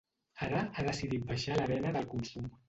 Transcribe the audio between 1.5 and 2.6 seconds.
a l'arena del consum.